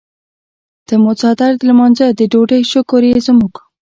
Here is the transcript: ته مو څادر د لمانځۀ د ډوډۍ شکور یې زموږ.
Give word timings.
ته 0.87 0.93
مو 1.01 1.11
څادر 1.19 1.51
د 1.57 1.61
لمانځۀ 1.69 2.07
د 2.15 2.21
ډوډۍ 2.31 2.61
شکور 2.71 3.03
یې 3.09 3.17
زموږ. 3.27 3.53